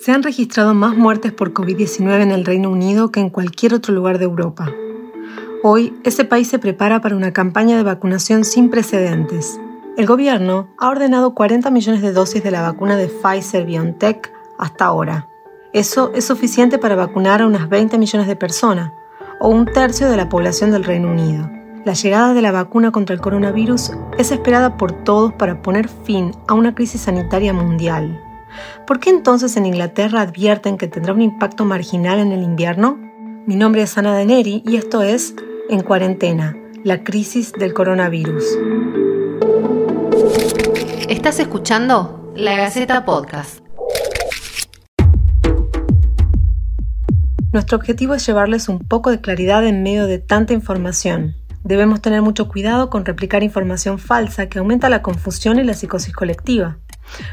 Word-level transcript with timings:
Se 0.00 0.12
han 0.12 0.22
registrado 0.22 0.72
más 0.72 0.96
muertes 0.96 1.30
por 1.30 1.52
COVID-19 1.52 2.22
en 2.22 2.30
el 2.30 2.46
Reino 2.46 2.70
Unido 2.70 3.10
que 3.10 3.20
en 3.20 3.28
cualquier 3.28 3.74
otro 3.74 3.92
lugar 3.92 4.18
de 4.18 4.24
Europa. 4.24 4.72
Hoy, 5.62 5.94
ese 6.04 6.24
país 6.24 6.48
se 6.48 6.58
prepara 6.58 7.02
para 7.02 7.14
una 7.14 7.34
campaña 7.34 7.76
de 7.76 7.82
vacunación 7.82 8.46
sin 8.46 8.70
precedentes. 8.70 9.60
El 9.98 10.06
gobierno 10.06 10.70
ha 10.78 10.88
ordenado 10.88 11.34
40 11.34 11.70
millones 11.70 12.00
de 12.00 12.12
dosis 12.14 12.42
de 12.42 12.50
la 12.50 12.62
vacuna 12.62 12.96
de 12.96 13.08
Pfizer 13.08 13.66
BioNTech 13.66 14.32
hasta 14.58 14.86
ahora. 14.86 15.28
Eso 15.74 16.12
es 16.14 16.24
suficiente 16.24 16.78
para 16.78 16.96
vacunar 16.96 17.42
a 17.42 17.46
unas 17.46 17.68
20 17.68 17.98
millones 17.98 18.26
de 18.26 18.36
personas, 18.36 18.92
o 19.38 19.50
un 19.50 19.66
tercio 19.66 20.08
de 20.08 20.16
la 20.16 20.30
población 20.30 20.70
del 20.70 20.84
Reino 20.84 21.10
Unido. 21.10 21.50
La 21.84 21.92
llegada 21.92 22.32
de 22.32 22.40
la 22.40 22.52
vacuna 22.52 22.90
contra 22.90 23.14
el 23.14 23.20
coronavirus 23.20 23.92
es 24.16 24.32
esperada 24.32 24.78
por 24.78 24.92
todos 25.04 25.34
para 25.34 25.60
poner 25.60 25.88
fin 25.88 26.32
a 26.48 26.54
una 26.54 26.74
crisis 26.74 27.02
sanitaria 27.02 27.52
mundial. 27.52 28.29
¿Por 28.86 29.00
qué 29.00 29.10
entonces 29.10 29.56
en 29.56 29.66
Inglaterra 29.66 30.22
advierten 30.22 30.78
que 30.78 30.88
tendrá 30.88 31.12
un 31.12 31.22
impacto 31.22 31.64
marginal 31.64 32.18
en 32.18 32.32
el 32.32 32.42
invierno? 32.42 32.98
Mi 33.46 33.56
nombre 33.56 33.82
es 33.82 33.96
Ana 33.98 34.12
Daneri 34.12 34.62
y 34.66 34.76
esto 34.76 35.02
es 35.02 35.34
En 35.68 35.82
Cuarentena, 35.82 36.56
la 36.84 37.02
crisis 37.04 37.52
del 37.52 37.74
coronavirus. 37.74 38.44
Estás 41.08 41.40
escuchando 41.40 42.32
La 42.36 42.56
Gaceta 42.56 43.04
Podcast. 43.04 43.60
Nuestro 47.52 47.78
objetivo 47.78 48.14
es 48.14 48.24
llevarles 48.24 48.68
un 48.68 48.78
poco 48.78 49.10
de 49.10 49.20
claridad 49.20 49.66
en 49.66 49.82
medio 49.82 50.06
de 50.06 50.20
tanta 50.20 50.52
información. 50.52 51.34
Debemos 51.64 52.00
tener 52.00 52.22
mucho 52.22 52.46
cuidado 52.46 52.90
con 52.90 53.04
replicar 53.04 53.42
información 53.42 53.98
falsa 53.98 54.48
que 54.48 54.60
aumenta 54.60 54.88
la 54.88 55.02
confusión 55.02 55.58
y 55.58 55.64
la 55.64 55.74
psicosis 55.74 56.14
colectiva. 56.14 56.78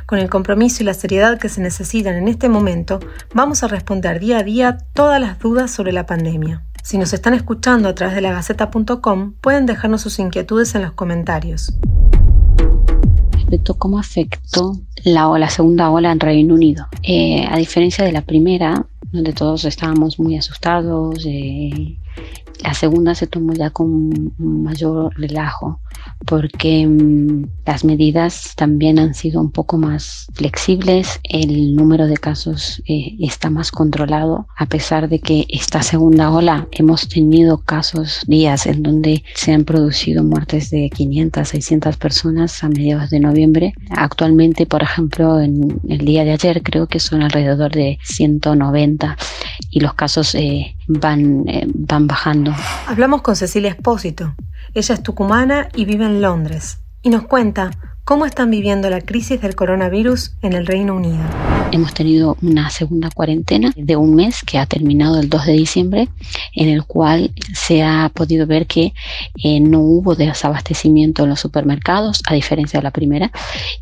Con 0.05 0.19
el 0.19 0.29
compromiso 0.29 0.83
y 0.83 0.85
la 0.85 0.93
seriedad 0.93 1.37
que 1.39 1.49
se 1.49 1.61
necesitan 1.61 2.15
en 2.15 2.27
este 2.27 2.49
momento, 2.49 2.99
vamos 3.33 3.63
a 3.63 3.67
responder 3.67 4.19
día 4.19 4.39
a 4.39 4.43
día 4.43 4.77
todas 4.93 5.19
las 5.21 5.39
dudas 5.39 5.71
sobre 5.71 5.91
la 5.91 6.05
pandemia. 6.05 6.63
Si 6.83 6.97
nos 6.97 7.11
están 7.11 7.33
escuchando 7.33 7.89
a 7.89 7.95
través 7.95 8.15
de 8.15 8.21
la 8.21 8.31
Gaceta.com, 8.31 9.33
pueden 9.41 9.65
dejarnos 9.65 10.01
sus 10.01 10.19
inquietudes 10.19 10.73
en 10.75 10.83
los 10.83 10.93
comentarios. 10.93 11.73
Respecto 13.31 13.73
a 13.73 13.77
cómo 13.77 13.99
afectó 13.99 14.79
la, 15.03 15.27
la 15.37 15.49
segunda 15.49 15.89
ola 15.89 16.11
en 16.11 16.19
Reino 16.19 16.53
Unido. 16.53 16.87
Eh, 17.03 17.45
a 17.49 17.57
diferencia 17.57 18.05
de 18.05 18.13
la 18.13 18.21
primera, 18.21 18.85
donde 19.11 19.33
todos 19.33 19.65
estábamos 19.65 20.19
muy 20.19 20.37
asustados, 20.37 21.25
eh, 21.25 21.97
la 22.63 22.73
segunda 22.73 23.15
se 23.15 23.27
tomó 23.27 23.53
ya 23.53 23.69
con 23.69 24.33
mayor 24.37 25.13
relajo 25.17 25.79
porque 26.25 26.85
mm, 26.87 27.45
las 27.65 27.83
medidas 27.83 28.53
también 28.55 28.99
han 28.99 29.13
sido 29.13 29.41
un 29.41 29.51
poco 29.51 29.77
más 29.77 30.27
flexibles, 30.33 31.19
el 31.23 31.75
número 31.75 32.07
de 32.07 32.17
casos 32.17 32.81
eh, 32.87 33.15
está 33.19 33.49
más 33.49 33.71
controlado, 33.71 34.47
a 34.57 34.65
pesar 34.65 35.09
de 35.09 35.19
que 35.19 35.45
esta 35.49 35.81
segunda 35.81 36.31
ola 36.31 36.67
hemos 36.71 37.07
tenido 37.07 37.59
casos, 37.59 38.23
días 38.27 38.65
en 38.65 38.83
donde 38.83 39.23
se 39.35 39.53
han 39.53 39.63
producido 39.63 40.23
muertes 40.23 40.69
de 40.69 40.89
500, 40.89 41.47
600 41.47 41.97
personas 41.97 42.63
a 42.63 42.69
mediados 42.69 43.09
de 43.09 43.19
noviembre. 43.19 43.73
Actualmente, 43.89 44.65
por 44.65 44.83
ejemplo, 44.83 45.39
en 45.39 45.79
el 45.87 45.99
día 45.99 46.23
de 46.23 46.31
ayer 46.31 46.61
creo 46.63 46.87
que 46.87 46.99
son 46.99 47.21
alrededor 47.21 47.71
de 47.71 47.99
190 48.03 49.17
y 49.69 49.79
los 49.79 49.93
casos 49.93 50.35
eh, 50.35 50.75
van, 50.87 51.47
eh, 51.47 51.67
van 51.73 52.07
bajando. 52.07 52.53
Hablamos 52.87 53.21
con 53.21 53.35
Cecilia 53.35 53.69
Espósito. 53.69 54.35
Ella 54.73 54.95
es 54.95 55.03
tucumana 55.03 55.69
y 55.73 55.85
vive 55.85 56.05
en 56.05 56.21
Londres 56.21 56.79
y 57.01 57.09
nos 57.09 57.23
cuenta 57.23 57.71
¿Cómo 58.07 58.25
están 58.25 58.49
viviendo 58.49 58.89
la 58.89 59.01
crisis 59.01 59.41
del 59.41 59.53
coronavirus 59.53 60.37
en 60.41 60.53
el 60.53 60.65
Reino 60.65 60.95
Unido? 60.95 61.25
Hemos 61.71 61.93
tenido 61.93 62.37
una 62.41 62.69
segunda 62.69 63.09
cuarentena 63.09 63.73
de 63.75 63.95
un 63.97 64.15
mes 64.15 64.41
que 64.45 64.57
ha 64.57 64.65
terminado 64.65 65.19
el 65.19 65.29
2 65.29 65.45
de 65.47 65.53
diciembre, 65.53 66.09
en 66.53 66.69
el 66.69 66.85
cual 66.85 67.31
se 67.53 67.83
ha 67.83 68.09
podido 68.13 68.47
ver 68.47 68.67
que 68.67 68.93
eh, 69.43 69.59
no 69.59 69.81
hubo 69.81 70.15
desabastecimiento 70.15 71.23
en 71.23 71.29
los 71.29 71.41
supermercados, 71.41 72.21
a 72.27 72.33
diferencia 72.33 72.79
de 72.79 72.83
la 72.83 72.91
primera, 72.91 73.31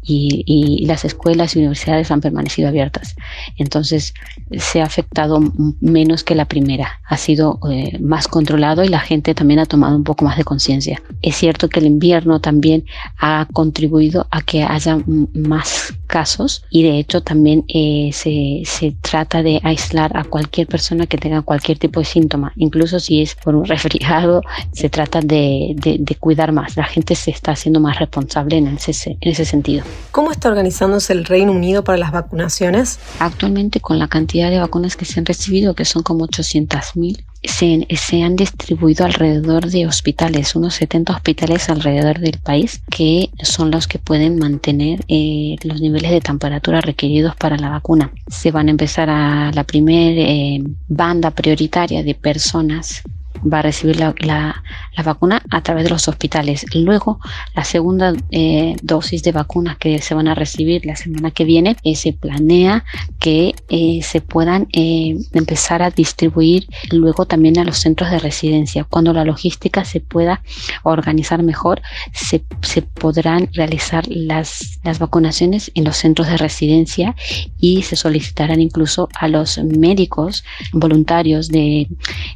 y, 0.02 0.84
las 0.86 1.06
escuelas 1.06 1.56
y 1.56 1.60
universidades 1.60 2.12
han 2.12 2.22
permanecido 2.22 2.68
abiertas. 2.68 3.16
Entonces 3.58 4.14
se 4.58 4.82
ha 4.82 4.86
afectado 4.86 5.42
menos 5.80 6.24
que 6.24 6.36
la 6.36 6.46
primera, 6.46 7.00
ha 7.08 7.18
sido 7.18 7.60
eh, 7.72 7.98
más 8.00 8.28
controlado 8.28 8.84
y 8.84 8.90
la 8.90 9.00
gente 9.00 9.34
también 9.34 9.60
ha 9.60 9.66
tomado 9.66 9.96
un 9.96 10.04
poco 10.04 10.26
más 10.26 10.38
de 10.38 10.44
conciencia. 10.44 11.02
Es 11.22 11.36
cierto 11.36 11.70
que 11.70 11.80
el 11.80 11.86
invierno 11.86 12.40
también 12.40 12.86
ha 13.18 13.48
contribuido 13.54 14.28
a 14.32 14.42
que 14.42 14.64
haya 14.64 15.00
más 15.34 15.94
casos 16.06 16.64
y 16.70 16.84
de 16.84 16.98
hecho 16.98 17.22
también 17.22 17.66
eh, 17.68 18.10
se, 18.14 18.62
se, 18.66 18.96
trata 19.02 19.44
de 19.44 19.60
aislar 19.64 20.16
a 20.16 20.24
cualquier 20.24 20.68
persona 20.68 21.08
que 21.08 21.18
tenga 21.18 21.42
cualquier 21.42 21.78
tipo 21.78 22.00
de 22.00 22.06
síntoma, 22.06 22.54
incluso 22.56 23.00
si 23.00 23.22
es 23.22 23.36
por 23.36 23.56
un 23.56 23.66
resfriado, 23.66 24.42
se 24.72 24.90
trata 24.90 25.22
de, 25.22 25.74
de, 25.76 26.16
cuidar 26.16 26.52
más. 26.52 26.78
La 26.78 26.86
gente 26.86 27.14
se 27.16 27.32
está 27.32 27.52
haciendo 27.52 27.80
más 27.80 28.00
responsable 28.00 28.58
en 28.58 28.68
ese, 28.68 29.18
en 29.20 29.32
ese 29.32 29.46
sentido. 29.46 29.84
¿Cómo 30.12 30.32
está 30.32 30.50
organizándose 30.50 31.14
el 31.14 31.26
Reino 31.26 31.52
Unido 31.52 31.84
para 31.84 31.98
las 31.98 32.12
vacunaciones? 32.12 33.00
Actualmente 33.20 33.80
con 33.80 34.00
la 34.00 34.08
cantidad 34.08 34.50
de 34.50 34.60
vacunas 34.60 34.96
que 34.96 35.06
se 35.06 35.20
han 35.20 35.26
recibido, 35.26 35.76
que 35.76 35.86
son 35.86 36.04
como 36.04 36.26
800.000, 36.28 37.24
se, 37.48 38.24
han 38.24 38.36
distribuido 38.36 39.06
alrededor 39.06 39.70
de 39.70 39.88
hospitales, 39.88 40.56
unos 40.56 40.76
70 40.76 41.14
hospitales 41.14 41.70
alrededor 41.70 42.20
del 42.20 42.40
país, 42.40 42.82
que 42.90 43.30
son 43.42 43.72
los 43.72 43.88
que 43.88 44.00
pueden 44.00 44.38
mantener 44.38 45.04
eh, 45.08 45.56
los 45.64 45.82
niveles 45.82 46.12
de 46.12 46.22
temperatura 46.22 46.82
requeridos 46.82 47.36
para 47.36 47.58
la 47.58 47.70
vacuna. 47.70 48.12
Se 48.28 48.52
van 48.52 48.68
a 48.68 48.72
empezar 48.72 49.10
a 49.10 49.52
la 49.52 49.64
primera 49.64 50.22
eh, 50.22 50.62
banda 50.88 51.32
prioritaria 51.32 52.04
de 52.04 52.16
personas 52.16 53.04
va 53.42 53.60
a 53.60 53.62
recibir 53.62 54.00
la, 54.00 54.14
la, 54.20 54.64
vacuna 55.04 55.42
a 55.52 55.62
través 55.62 55.84
de 55.84 55.90
los 55.90 56.08
hospitales. 56.08 56.66
Luego, 56.74 57.20
la 57.54 57.64
segunda 57.64 58.14
eh, 58.32 58.76
dosis 58.82 59.24
de 59.24 59.32
vacunas 59.32 59.78
que 59.78 60.02
se 60.02 60.16
van 60.16 60.28
a 60.28 60.36
recibir 60.36 60.86
la 60.86 60.96
semana 60.96 61.32
que 61.32 61.44
viene, 61.44 61.76
eh, 61.84 61.96
se 61.96 62.14
planea 62.14 62.84
que 63.20 63.54
eh, 63.70 64.00
se 64.02 64.22
puedan 64.22 64.68
empezar 64.72 65.82
a 65.82 65.92
distribuir 65.92 66.68
luego 66.92 67.26
también 67.26 67.60
a 67.60 67.64
los 67.64 67.78
centros 67.78 68.10
de 68.10 68.20
residencia. 68.20 68.84
Cuando 68.84 69.14
la 69.14 69.26
logística 69.26 69.86
se 69.86 70.00
pueda 70.00 70.42
organizar 70.84 71.44
mejor, 71.44 71.82
se, 72.14 72.44
se 72.62 72.82
podrán 72.82 73.50
realizar 73.54 74.06
las, 74.08 74.80
las 74.84 75.00
vacunaciones 75.00 75.72
en 75.76 75.84
los 75.84 75.98
centros 75.98 76.28
de 76.28 76.38
residencia 76.38 77.16
y 77.60 77.84
se 77.84 77.96
solicitarán 77.96 78.62
incluso 78.62 79.10
a 79.14 79.28
los 79.28 79.58
médicos 79.58 80.44
voluntarios 80.72 81.50
de 81.50 81.88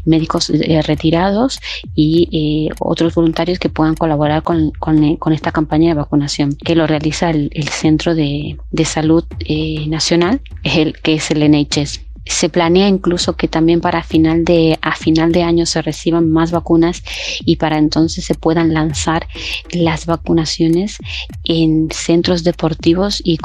médicos 0.05 0.47
retirados 0.89 1.59
y 1.95 2.27
eh, 2.69 2.75
otros 2.79 3.15
voluntarios 3.15 3.59
que 3.59 3.69
puedan 3.69 3.95
colaborar 3.95 4.43
con, 4.43 4.71
con, 4.71 5.33
esta 5.33 5.51
campaña 5.51 5.89
de 5.89 5.93
vacunación 5.93 6.55
que 6.55 6.75
lo 6.75 6.87
realiza 6.87 7.29
el, 7.29 7.49
Centro 7.69 8.15
de, 8.15 8.57
de 8.71 8.85
Salud 8.85 9.23
eh, 9.39 9.87
Nacional, 9.87 10.41
el, 10.63 10.93
que 10.99 11.13
es 11.13 11.31
el 11.31 11.49
NHS 11.49 12.08
se 12.29 12.47
planea 12.47 12.87
incluso 12.87 13.33
que 13.33 13.47
también 13.47 13.81
para 13.81 14.03
final 14.03 14.45
de, 14.45 14.77
a 14.81 14.95
final 14.95 15.31
de 15.31 15.43
año 15.43 15.65
se 15.65 15.81
reciban 15.81 16.31
más 16.31 16.51
vacunas 16.51 17.03
y 17.43 17.55
para 17.55 17.77
entonces 17.77 18.23
se 18.23 18.35
puedan 18.35 18.71
lanzar 18.73 19.27
las 19.71 20.05
vacunaciones 20.05 20.97
en 21.43 21.89
centros 21.91 22.43
deportivos 22.43 23.21
y, 23.25 23.39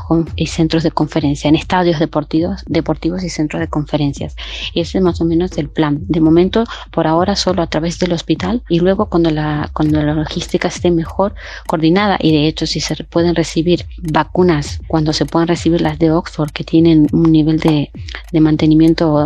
centros 0.47 0.83
de 0.83 0.91
conferencia, 0.91 1.49
en 1.49 1.57
estadios 1.57 1.99
deportivos, 1.99 2.63
deportivos 2.67 3.25
y 3.25 3.31
centros 3.31 3.61
de 3.61 3.69
conferencias. 3.69 4.37
Ese 4.75 4.99
es 4.99 5.05
más 5.05 5.21
o 5.21 5.25
menos 5.25 5.57
el 5.57 5.71
plan. 5.71 6.01
De 6.07 6.21
momento, 6.21 6.65
por 6.91 7.07
ahora, 7.07 7.37
solo 7.37 7.63
a 7.63 7.67
través 7.67 7.99
del 7.99 8.13
hospital 8.13 8.63
y 8.69 8.81
luego 8.81 9.07
cuando 9.07 9.31
la, 9.31 9.71
cuando 9.73 10.03
la 10.03 10.13
logística 10.13 10.69
esté 10.69 10.91
mejor 10.91 11.35
coordinada 11.67 12.19
y 12.21 12.33
de 12.33 12.47
hecho 12.47 12.67
si 12.67 12.81
se 12.81 13.03
pueden 13.05 13.35
recibir 13.35 13.87
vacunas, 13.97 14.81
cuando 14.89 15.15
se 15.15 15.25
puedan 15.25 15.49
recibir 15.49 15.81
las 15.81 15.99
de 15.99 16.11
Oxford 16.11 16.51
que 16.51 16.65
tienen 16.65 17.07
un 17.13 17.33
nivel 17.33 17.59
de, 17.59 17.91
de 18.31 18.41
mantenimiento 18.41 18.74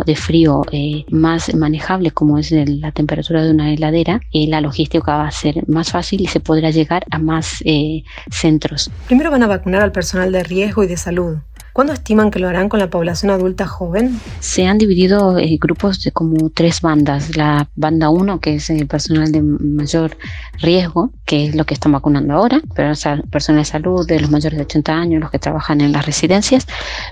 de 0.05 0.15
frío 0.15 0.61
eh, 0.71 1.05
más 1.09 1.53
manejable 1.55 2.11
como 2.11 2.37
es 2.37 2.51
la 2.51 2.91
temperatura 2.91 3.43
de 3.43 3.51
una 3.51 3.73
heladera, 3.73 4.21
eh, 4.31 4.47
la 4.47 4.61
logística 4.61 5.17
va 5.17 5.27
a 5.27 5.31
ser 5.31 5.67
más 5.67 5.91
fácil 5.91 6.21
y 6.21 6.27
se 6.27 6.39
podrá 6.39 6.69
llegar 6.69 7.03
a 7.09 7.19
más 7.19 7.61
eh, 7.65 8.03
centros. 8.31 8.91
Primero 9.07 9.31
van 9.31 9.43
a 9.43 9.47
vacunar 9.47 9.81
al 9.81 9.91
personal 9.91 10.31
de 10.31 10.43
riesgo 10.43 10.83
y 10.83 10.87
de 10.87 10.97
salud. 10.97 11.37
¿Cuándo 11.79 11.93
estiman 11.93 12.29
que 12.29 12.39
lo 12.39 12.49
harán 12.49 12.67
con 12.67 12.81
la 12.81 12.89
población 12.89 13.31
adulta 13.31 13.65
joven? 13.65 14.19
Se 14.41 14.67
han 14.67 14.77
dividido 14.77 15.37
eh, 15.37 15.57
grupos 15.61 16.03
de 16.03 16.11
como 16.11 16.49
tres 16.49 16.81
bandas. 16.81 17.37
La 17.37 17.69
banda 17.73 18.09
1, 18.09 18.41
que 18.41 18.55
es 18.55 18.69
el 18.69 18.85
personal 18.85 19.31
de 19.31 19.41
mayor 19.41 20.17
riesgo, 20.57 21.11
que 21.23 21.45
es 21.45 21.55
lo 21.55 21.63
que 21.63 21.73
están 21.73 21.93
vacunando 21.93 22.33
ahora, 22.33 22.61
pero 22.75 22.91
es 22.91 23.05
personal 23.31 23.61
de 23.61 23.65
salud 23.65 24.05
de 24.05 24.19
los 24.19 24.29
mayores 24.29 24.57
de 24.57 24.65
80 24.65 24.93
años, 24.93 25.21
los 25.21 25.31
que 25.31 25.39
trabajan 25.39 25.79
en 25.79 25.93
las 25.93 26.05
residencias. 26.05 26.67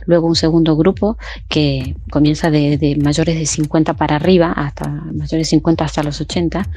Luego 0.05 0.27
un 0.27 0.35
segundo 0.35 0.75
grupo 0.75 1.17
que 1.47 1.95
comienza 2.11 2.51
de, 2.51 2.99
mayores 3.01 3.39
de 3.39 3.45
50 3.45 3.93
para 3.93 4.17
arriba, 4.17 4.51
hasta 4.51 4.89
mayores 4.89 5.29
de 5.29 5.45
50 5.45 5.85
hasta 5.85 6.03
los 6.03 6.19
80, 6.19 6.67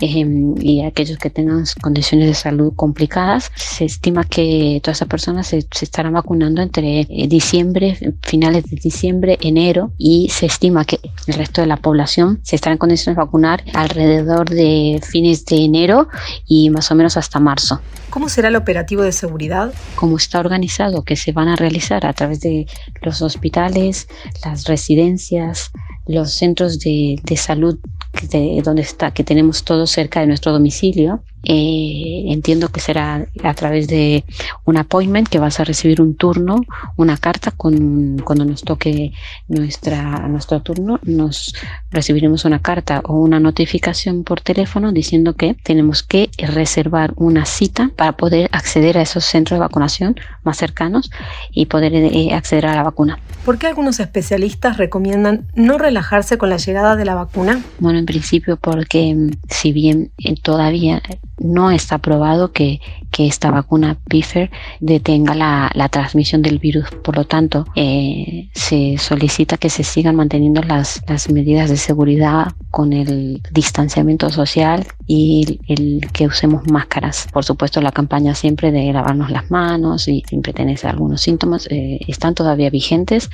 em, 0.00 0.54
y 0.62 0.82
aquellos 0.82 1.18
que 1.18 1.28
tengan 1.28 1.64
condiciones 1.82 2.26
de 2.26 2.34
salud 2.34 2.72
complicadas. 2.74 3.52
Se 3.54 3.84
estima 3.84 4.24
que 4.24 4.80
todas 4.82 4.96
esas 4.96 5.08
personas 5.08 5.46
se, 5.46 5.60
se 5.70 5.84
estarán 5.84 6.14
vacunando 6.14 6.62
entre 6.62 7.06
diciembre, 7.34 7.98
finales 8.22 8.64
de 8.64 8.76
diciembre, 8.76 9.38
enero, 9.40 9.92
y 9.98 10.28
se 10.30 10.46
estima 10.46 10.84
que 10.84 11.00
el 11.26 11.34
resto 11.34 11.60
de 11.60 11.66
la 11.66 11.76
población 11.76 12.40
se 12.42 12.56
estará 12.56 12.72
en 12.72 12.78
condiciones 12.78 13.16
de 13.16 13.24
vacunar 13.24 13.64
alrededor 13.74 14.48
de 14.48 15.00
fines 15.02 15.44
de 15.46 15.64
enero 15.64 16.08
y 16.46 16.70
más 16.70 16.90
o 16.90 16.94
menos 16.94 17.16
hasta 17.16 17.40
marzo. 17.40 17.80
¿Cómo 18.10 18.28
será 18.28 18.48
el 18.48 18.56
operativo 18.56 19.02
de 19.02 19.12
seguridad? 19.12 19.74
Cómo 19.96 20.16
está 20.16 20.38
organizado, 20.38 21.02
que 21.02 21.16
se 21.16 21.32
van 21.32 21.48
a 21.48 21.56
realizar 21.56 22.06
a 22.06 22.12
través 22.12 22.40
de 22.40 22.66
los 23.02 23.20
hospitales, 23.20 24.06
las 24.44 24.66
residencias, 24.66 25.72
los 26.06 26.32
centros 26.32 26.78
de, 26.78 27.18
de 27.24 27.36
salud 27.36 27.78
de 28.30 28.62
donde 28.64 28.82
está, 28.82 29.12
que 29.12 29.24
tenemos 29.24 29.64
todo 29.64 29.86
cerca 29.86 30.20
de 30.20 30.28
nuestro 30.28 30.52
domicilio. 30.52 31.24
Eh, 31.44 32.24
entiendo 32.28 32.68
que 32.70 32.80
será 32.80 33.26
a 33.42 33.54
través 33.54 33.88
de 33.88 34.24
un 34.64 34.76
appointment 34.76 35.28
que 35.28 35.38
vas 35.38 35.60
a 35.60 35.64
recibir 35.64 36.00
un 36.00 36.16
turno, 36.16 36.60
una 36.96 37.16
carta 37.16 37.50
con 37.50 38.18
cuando 38.24 38.44
nos 38.44 38.62
toque 38.62 39.12
nuestra 39.48 40.26
nuestro 40.28 40.60
turno, 40.62 41.00
nos 41.02 41.54
recibiremos 41.90 42.44
una 42.44 42.60
carta 42.60 43.00
o 43.04 43.14
una 43.14 43.40
notificación 43.40 44.24
por 44.24 44.40
teléfono 44.40 44.92
diciendo 44.92 45.34
que 45.34 45.54
tenemos 45.62 46.02
que 46.02 46.30
reservar 46.38 47.12
una 47.16 47.44
cita 47.44 47.90
para 47.96 48.12
poder 48.12 48.48
acceder 48.52 48.98
a 48.98 49.02
esos 49.02 49.24
centros 49.24 49.56
de 49.56 49.60
vacunación 49.60 50.16
más 50.42 50.56
cercanos 50.56 51.10
y 51.50 51.66
poder 51.66 51.94
eh, 51.94 52.32
acceder 52.34 52.66
a 52.66 52.74
la 52.74 52.82
vacuna. 52.82 53.18
¿Por 53.44 53.58
qué 53.58 53.66
algunos 53.66 54.00
especialistas 54.00 54.78
recomiendan 54.78 55.46
no 55.54 55.78
relajarse 55.78 56.38
con 56.38 56.48
la 56.48 56.56
llegada 56.56 56.96
de 56.96 57.04
la 57.04 57.14
vacuna? 57.14 57.62
Bueno, 57.78 57.98
en 57.98 58.06
principio 58.06 58.56
porque 58.56 59.14
mm, 59.14 59.30
si 59.50 59.72
bien 59.72 60.10
eh, 60.18 60.34
todavía 60.40 61.02
no 61.38 61.70
está 61.70 61.98
probado 61.98 62.52
que, 62.52 62.80
que 63.10 63.26
esta 63.26 63.50
vacuna 63.50 63.96
Pfizer 64.08 64.50
detenga 64.80 65.34
la, 65.34 65.70
la, 65.74 65.88
transmisión 65.88 66.42
del 66.42 66.58
virus. 66.58 66.90
Por 67.02 67.16
lo 67.16 67.24
tanto, 67.24 67.66
eh, 67.74 68.48
se 68.54 68.98
solicita 68.98 69.56
que 69.56 69.70
se 69.70 69.84
sigan 69.84 70.16
manteniendo 70.16 70.62
las, 70.62 71.02
las 71.08 71.30
medidas 71.30 71.70
de 71.70 71.76
seguridad 71.76 72.52
con 72.70 72.92
el 72.92 73.40
distanciamiento 73.52 74.30
social 74.30 74.86
y 75.06 75.60
el, 75.68 76.08
que 76.12 76.26
usemos 76.26 76.66
máscaras. 76.70 77.28
Por 77.32 77.44
supuesto, 77.44 77.80
la 77.80 77.92
campaña 77.92 78.34
siempre 78.34 78.72
de 78.72 78.92
lavarnos 78.92 79.30
las 79.30 79.50
manos 79.50 80.08
y 80.08 80.22
siempre 80.26 80.52
tener 80.52 80.78
algunos 80.84 81.20
síntomas 81.20 81.68
eh, 81.70 82.00
están 82.08 82.34
todavía 82.34 82.70
vigentes 82.70 83.30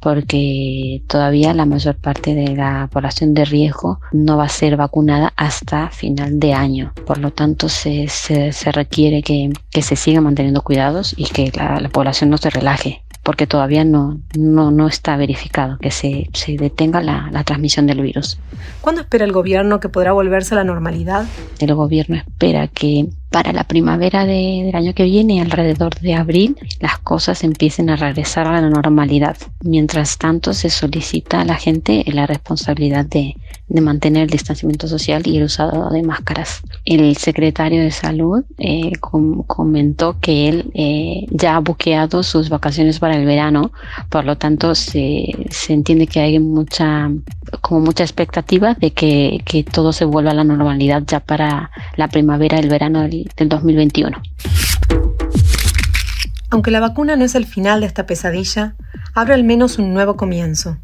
porque 0.00 1.02
todavía 1.06 1.54
la 1.54 1.66
mayor 1.66 1.96
parte 1.96 2.34
de 2.34 2.54
la 2.54 2.88
población 2.92 3.32
de 3.34 3.44
riesgo 3.44 4.00
no 4.12 4.36
va 4.36 4.44
a 4.44 4.48
ser 4.48 4.76
vacunada 4.76 5.32
hasta 5.36 5.90
final 5.90 6.38
de 6.38 6.52
año. 6.52 6.92
Por 7.06 7.18
lo 7.18 7.30
tanto, 7.34 7.68
se, 7.68 8.08
se, 8.08 8.52
se 8.52 8.72
requiere 8.72 9.22
que, 9.22 9.50
que, 9.70 9.82
se 9.82 9.96
siga 9.96 10.20
manteniendo 10.20 10.62
cuidados 10.62 11.14
y 11.16 11.24
que 11.24 11.50
la, 11.54 11.80
la 11.80 11.88
población 11.88 12.30
no 12.30 12.38
se 12.38 12.50
relaje 12.50 13.04
porque 13.24 13.46
todavía 13.46 13.84
no, 13.84 14.20
no, 14.36 14.70
no 14.70 14.86
está 14.86 15.16
verificado 15.16 15.78
que 15.78 15.90
se, 15.90 16.28
se 16.34 16.56
detenga 16.56 17.02
la, 17.02 17.30
la, 17.32 17.42
transmisión 17.42 17.86
del 17.86 18.02
virus. 18.02 18.38
¿Cuándo 18.82 19.00
espera 19.00 19.24
el 19.24 19.32
gobierno 19.32 19.80
que 19.80 19.88
podrá 19.88 20.12
volverse 20.12 20.54
a 20.54 20.58
la 20.58 20.64
normalidad? 20.64 21.24
El 21.58 21.74
gobierno 21.74 22.16
espera 22.16 22.68
que 22.68 23.06
para 23.30 23.52
la 23.52 23.64
primavera 23.64 24.26
de, 24.26 24.62
del 24.66 24.76
año 24.76 24.94
que 24.94 25.04
viene, 25.04 25.40
alrededor 25.40 25.98
de 26.00 26.14
abril, 26.14 26.56
las 26.80 26.98
cosas 26.98 27.42
empiecen 27.44 27.88
a 27.88 27.96
regresar 27.96 28.46
a 28.46 28.60
la 28.60 28.68
normalidad. 28.68 29.38
Mientras 29.62 30.18
tanto, 30.18 30.52
se 30.52 30.68
solicita 30.68 31.40
a 31.40 31.44
la 31.46 31.56
gente 31.56 32.04
la 32.06 32.26
responsabilidad 32.26 33.06
de, 33.06 33.36
de 33.68 33.80
mantener 33.80 34.24
el 34.24 34.30
distanciamiento 34.30 34.86
social 34.88 35.22
y 35.26 35.38
el 35.38 35.44
usado 35.44 35.90
de 35.90 36.02
máscaras. 36.02 36.62
El 36.84 37.16
secretario 37.16 37.82
de 37.82 37.90
salud 37.90 38.44
eh, 38.58 38.92
com 39.00 39.42
comentó 39.44 40.18
que 40.20 40.48
él 40.48 40.70
eh, 40.74 41.26
ya 41.30 41.56
ha 41.56 41.60
buqueado 41.60 42.22
sus 42.22 42.48
vacaciones 42.48 42.98
para 42.98 43.16
el 43.16 43.24
verano, 43.24 43.72
por 44.10 44.24
lo 44.24 44.36
tanto 44.36 44.74
se, 44.74 45.26
se 45.50 45.72
entiende 45.72 46.06
que 46.06 46.20
hay 46.20 46.38
mucha 46.38 47.10
como 47.60 47.80
mucha 47.80 48.04
expectativa 48.04 48.74
de 48.74 48.92
que, 48.92 49.40
que, 49.44 49.64
todo 49.64 49.92
se 49.92 50.04
vuelva 50.04 50.32
a 50.32 50.34
la 50.34 50.44
normalidad 50.44 51.02
ya 51.06 51.20
para 51.20 51.70
la 51.96 52.08
primavera, 52.08 52.58
el 52.58 52.68
verano 52.68 53.02
del, 53.02 53.30
del 53.36 53.48
2021. 53.48 54.20
Aunque 56.50 56.70
la 56.70 56.80
vacuna 56.80 57.16
no 57.16 57.24
es 57.24 57.34
el 57.34 57.46
final 57.46 57.80
de 57.80 57.86
esta 57.86 58.06
pesadilla, 58.06 58.76
abre 59.14 59.34
al 59.34 59.44
menos 59.44 59.78
un 59.78 59.92
nuevo 59.92 60.16
comienzo, 60.16 60.78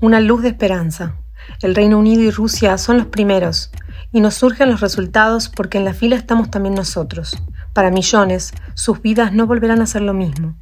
una 0.00 0.20
luz 0.20 0.42
de 0.42 0.48
esperanza. 0.48 1.16
El 1.60 1.74
Reino 1.74 1.98
Unido 1.98 2.22
y 2.22 2.30
Rusia 2.30 2.76
son 2.78 2.98
los 2.98 3.06
primeros, 3.06 3.70
y 4.12 4.20
nos 4.20 4.34
surgen 4.34 4.70
los 4.70 4.80
resultados 4.80 5.48
porque 5.48 5.78
en 5.78 5.84
la 5.84 5.94
fila 5.94 6.16
estamos 6.16 6.50
también 6.50 6.74
nosotros. 6.74 7.36
Para 7.72 7.90
millones, 7.90 8.52
sus 8.74 9.02
vidas 9.02 9.32
no 9.32 9.46
volverán 9.46 9.80
a 9.82 9.86
ser 9.86 10.02
lo 10.02 10.14
mismo, 10.14 10.56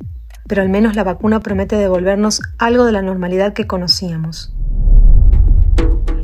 pero 0.48 0.62
al 0.62 0.68
menos 0.68 0.96
la 0.96 1.04
vacuna 1.04 1.40
promete 1.40 1.76
devolvernos 1.76 2.40
algo 2.58 2.84
de 2.84 2.92
la 2.92 3.02
normalidad 3.02 3.52
que 3.52 3.66
conocíamos. 3.66 4.54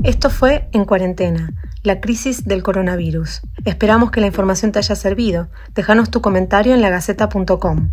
Esto 0.04 0.30
fue 0.30 0.68
En 0.72 0.84
Cuarentena, 0.84 1.52
la 1.82 2.00
crisis 2.00 2.44
del 2.44 2.62
coronavirus. 2.62 3.42
Esperamos 3.64 4.10
que 4.10 4.20
la 4.20 4.28
información 4.28 4.72
te 4.72 4.78
haya 4.78 4.94
servido. 4.94 5.48
Déjanos 5.74 6.10
tu 6.10 6.20
comentario 6.20 6.74
en 6.74 6.80
lagaceta.com. 6.80 7.90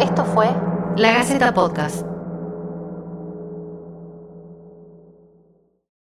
Esto 0.00 0.24
fue 0.24 0.48
La 0.96 1.12
Gaceta 1.12 1.54
Podcast. 1.54 2.15